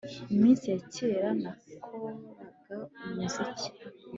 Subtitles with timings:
[0.35, 3.67] iminsi yakera nakoraga umuziki